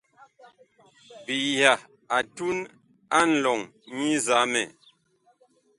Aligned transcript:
Biyiha 1.25 1.73
a 2.15 2.17
tun 2.35 2.57
a 3.19 3.19
nlɔŋ 3.29 3.59
nyi 3.95 4.11
nzamɛ. 4.19 4.61